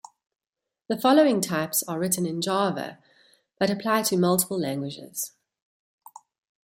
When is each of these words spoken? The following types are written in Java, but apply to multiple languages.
The 0.87 0.97
following 0.97 1.41
types 1.41 1.83
are 1.83 1.99
written 1.99 2.25
in 2.25 2.41
Java, 2.41 2.97
but 3.59 3.69
apply 3.69 4.01
to 4.01 4.17
multiple 4.17 4.59
languages. 4.59 5.33